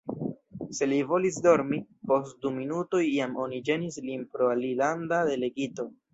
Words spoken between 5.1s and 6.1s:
delegito.